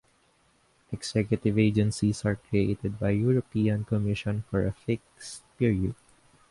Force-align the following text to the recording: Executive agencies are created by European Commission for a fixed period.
Executive 0.91 1.59
agencies 1.59 2.25
are 2.25 2.35
created 2.35 2.99
by 2.99 3.11
European 3.11 3.85
Commission 3.85 4.43
for 4.49 4.65
a 4.65 4.71
fixed 4.71 5.43
period. 5.59 5.93